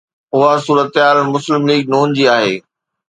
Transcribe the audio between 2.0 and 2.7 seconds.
جي آهي.